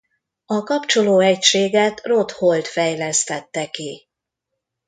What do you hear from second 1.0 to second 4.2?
egységet Rod Hold fejlesztette ki.